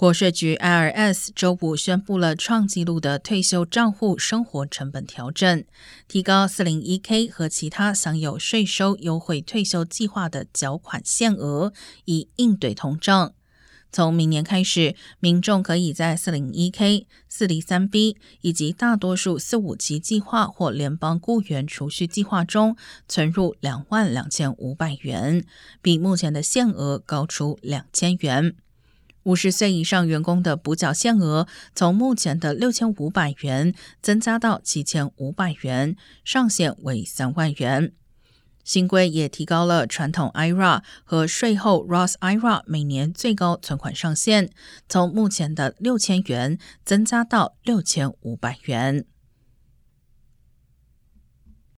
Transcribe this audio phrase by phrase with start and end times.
[0.00, 5.62] 国税局 IRS 周五宣布了创纪录的退休账户生活成本调整，
[6.08, 11.74] 提高 401k 和其他享有税收优惠退休计划的缴款限额，
[12.06, 13.34] 以应对通胀。
[13.92, 22.74] 从明年开始，民众可以在 401k、403b 以及大多数457计划或联邦雇员储蓄计划中
[23.06, 25.44] 存入两万两千五百元，
[25.82, 28.56] 比目前的限额高出两千元。
[29.24, 35.94] 五十岁以上员工的补缴限额从目前的六千五百元增加到七千五百元，
[36.24, 37.92] 上限为三万元。
[38.62, 44.50] 新规也提高了传统 IRA 和税后 Roth IRA 每年最高存款上限，
[44.88, 49.04] 从目前的六千元增加到六千五百元。